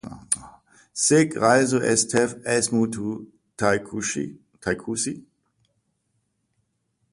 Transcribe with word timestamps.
Cik 1.03 1.29
reižu 1.43 1.79
es 1.91 2.01
tev 2.13 2.31
esmu 2.55 2.81
to 2.95 3.11
teikusi? 4.63 5.15